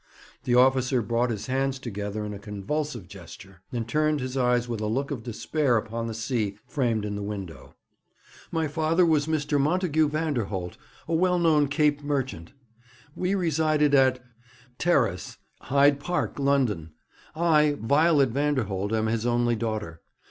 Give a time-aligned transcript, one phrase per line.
[0.45, 4.81] The officer brought his hands together in a convulsive gesture, and turned his eyes with
[4.81, 7.75] a look of despair upon the sea, framed in the window.
[8.51, 9.59] 'My father was Mr.
[9.61, 10.75] Montagu Vanderholt,
[11.07, 12.51] a well known Cape merchant.
[13.15, 14.23] We resided at
[14.79, 16.93] Terrace, Hyde Park, London.
[17.35, 20.01] I, Violet Vanderholt, am his only daughter.